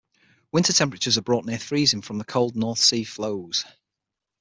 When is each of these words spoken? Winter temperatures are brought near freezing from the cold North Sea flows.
Winter 0.51 0.73
temperatures 0.73 1.19
are 1.19 1.21
brought 1.21 1.45
near 1.45 1.59
freezing 1.59 2.01
from 2.01 2.17
the 2.17 2.23
cold 2.23 2.55
North 2.55 2.79
Sea 2.79 3.03
flows. 3.03 3.65